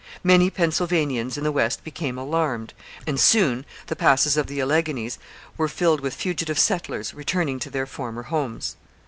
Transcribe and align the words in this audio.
Many 0.23 0.49
Pennsylvanians 0.49 1.37
in 1.37 1.43
the 1.43 1.51
west 1.51 1.83
became 1.83 2.17
alarmed, 2.17 2.73
and 3.05 3.19
soon 3.19 3.67
the 3.85 3.95
passes 3.95 4.35
of 4.35 4.47
the 4.47 4.59
Alleghanies 4.59 5.19
were 5.57 5.67
filled 5.67 6.01
with 6.01 6.15
fugitive 6.15 6.57
settlers 6.57 7.13
returning 7.13 7.59
to 7.59 7.69
their 7.69 7.85
former 7.85 8.23
homes. 8.23 8.77